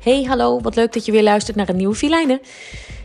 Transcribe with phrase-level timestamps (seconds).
[0.00, 2.40] Hey, hallo, wat leuk dat je weer luistert naar een nieuwe Filijnen.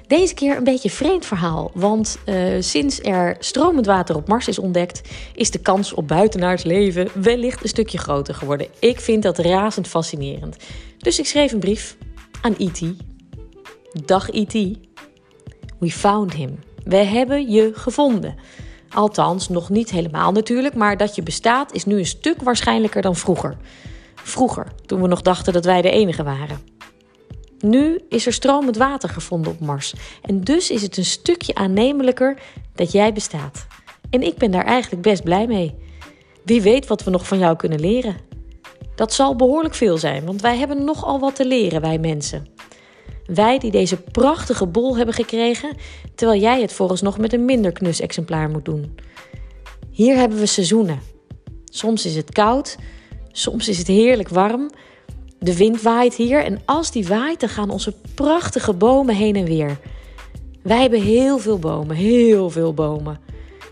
[0.07, 4.60] Deze keer een beetje vreemd verhaal, want uh, sinds er stromend water op Mars is
[4.60, 5.02] ontdekt,
[5.34, 8.68] is de kans op buitenaards leven wellicht een stukje groter geworden.
[8.80, 10.58] Ik vind dat razend fascinerend.
[10.98, 11.98] Dus ik schreef een brief
[12.41, 12.81] aan E.T.
[14.05, 14.54] Dag E.T.
[15.80, 16.59] We found him.
[16.84, 18.36] We hebben je gevonden.
[18.89, 23.16] Althans, nog niet helemaal natuurlijk, maar dat je bestaat is nu een stuk waarschijnlijker dan
[23.16, 23.57] vroeger.
[24.16, 26.74] Vroeger, toen we nog dachten dat wij de enige waren.
[27.59, 32.41] Nu is er stromend water gevonden op Mars en dus is het een stukje aannemelijker
[32.76, 33.68] dat jij bestaat.
[34.09, 35.76] En ik ben daar eigenlijk best blij mee.
[36.44, 38.18] Wie weet wat we nog van jou kunnen leren.
[38.96, 42.48] Dat zal behoorlijk veel zijn, want wij hebben nogal wat te leren, wij mensen.
[43.26, 45.77] Wij die deze prachtige bol hebben gekregen,
[46.16, 48.96] terwijl jij het vooralsnog met een minder knus exemplaar moet doen.
[49.91, 50.99] Hier hebben we seizoenen.
[51.66, 52.77] Soms is het koud,
[53.32, 54.70] soms is het heerlijk warm.
[55.45, 59.46] De wind waait hier en als die waait, dan gaan onze prachtige bomen heen en
[59.46, 59.77] weer.
[60.62, 63.20] Wij hebben heel veel bomen, heel veel bomen.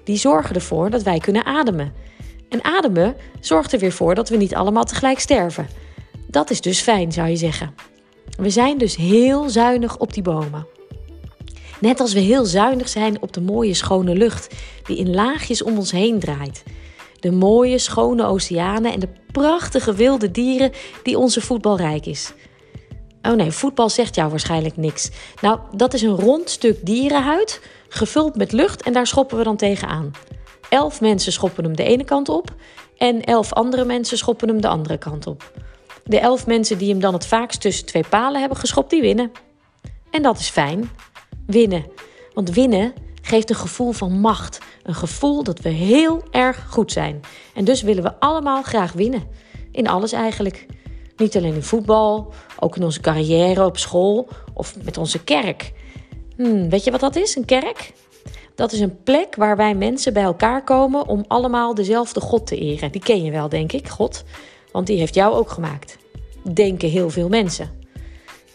[0.04, 1.94] Die zorgen ervoor dat wij kunnen ademen.
[2.50, 5.68] En ademen zorgt er weer voor dat we niet allemaal tegelijk sterven.
[6.28, 7.74] Dat is dus fijn, zou je zeggen.
[8.38, 10.68] We zijn dus heel zuinig op die bomen.
[11.80, 15.78] Net als we heel zuinig zijn op de mooie schone lucht die in laagjes om
[15.78, 16.64] ons heen draait.
[17.24, 20.72] De mooie schone oceanen en de prachtige wilde dieren
[21.04, 22.34] die onze voetbal rijk is.
[23.22, 25.12] Oh nee, voetbal zegt jou waarschijnlijk niks.
[25.42, 29.56] Nou, dat is een rond stuk dierenhuid, gevuld met lucht en daar schoppen we dan
[29.56, 30.12] tegenaan.
[30.70, 32.56] Elf mensen schoppen hem de ene kant op
[32.98, 35.52] en elf andere mensen schoppen hem de andere kant op.
[36.04, 39.32] De elf mensen die hem dan het vaakst tussen twee palen hebben geschopt, die winnen.
[40.12, 40.90] En dat is fijn.
[41.46, 41.86] Winnen.
[42.34, 44.60] Want winnen geeft een gevoel van macht.
[44.84, 47.22] Een gevoel dat we heel erg goed zijn.
[47.54, 49.24] En dus willen we allemaal graag winnen.
[49.72, 50.66] In alles eigenlijk.
[51.18, 55.74] Niet alleen in voetbal, ook in onze carrière op school of met onze kerk.
[56.36, 57.94] Hmm, weet je wat dat is, een kerk?
[58.56, 62.58] Dat is een plek waar wij mensen bij elkaar komen om allemaal dezelfde God te
[62.58, 62.92] eren.
[62.92, 64.24] Die ken je wel, denk ik, God.
[64.72, 65.98] Want die heeft jou ook gemaakt.
[66.54, 67.70] Denken heel veel mensen.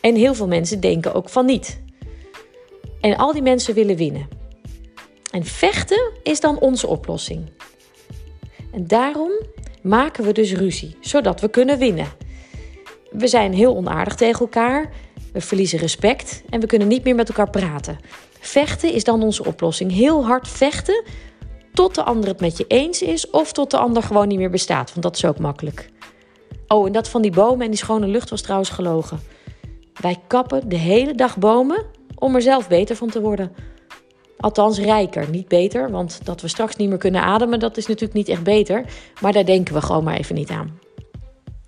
[0.00, 1.80] En heel veel mensen denken ook van niet.
[3.00, 4.37] En al die mensen willen winnen.
[5.30, 7.50] En vechten is dan onze oplossing.
[8.72, 9.30] En daarom
[9.82, 12.06] maken we dus ruzie, zodat we kunnen winnen.
[13.10, 14.92] We zijn heel onaardig tegen elkaar,
[15.32, 17.98] we verliezen respect en we kunnen niet meer met elkaar praten.
[18.40, 19.92] Vechten is dan onze oplossing.
[19.92, 21.04] Heel hard vechten
[21.72, 24.50] tot de ander het met je eens is of tot de ander gewoon niet meer
[24.50, 25.90] bestaat, want dat is ook makkelijk.
[26.68, 29.20] Oh, en dat van die bomen en die schone lucht was trouwens gelogen.
[30.00, 31.84] Wij kappen de hele dag bomen
[32.14, 33.52] om er zelf beter van te worden.
[34.40, 38.14] Althans, rijker, niet beter, want dat we straks niet meer kunnen ademen, dat is natuurlijk
[38.14, 38.84] niet echt beter.
[39.20, 40.78] Maar daar denken we gewoon maar even niet aan.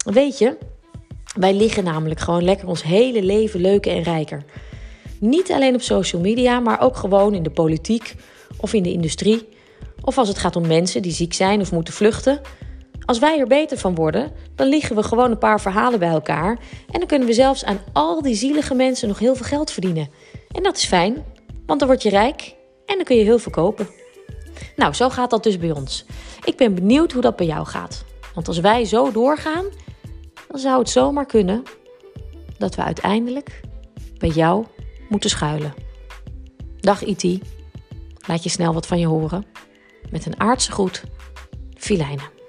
[0.05, 0.57] Weet je,
[1.39, 4.45] wij liggen namelijk gewoon lekker ons hele leven leuker en rijker.
[5.21, 8.15] Niet alleen op social media, maar ook gewoon in de politiek
[8.57, 9.49] of in de industrie.
[10.05, 12.41] Of als het gaat om mensen die ziek zijn of moeten vluchten.
[13.05, 16.59] Als wij er beter van worden, dan liggen we gewoon een paar verhalen bij elkaar.
[16.91, 20.09] En dan kunnen we zelfs aan al die zielige mensen nog heel veel geld verdienen.
[20.51, 21.25] En dat is fijn,
[21.67, 22.59] want dan word je rijk
[22.91, 23.89] en dan kun je heel veel kopen.
[24.77, 26.05] Nou, zo gaat dat dus bij ons.
[26.45, 28.05] Ik ben benieuwd hoe dat bij jou gaat.
[28.35, 29.65] Want als wij zo doorgaan,
[30.49, 31.63] dan zou het zomaar kunnen
[32.59, 33.61] dat we uiteindelijk
[34.19, 34.67] bij jou
[35.09, 35.75] moeten schuilen.
[36.81, 37.43] Dag IT,
[38.27, 39.47] laat je snel wat van je horen.
[40.11, 41.05] Met een aardse groet,
[41.75, 42.40] Filijnen.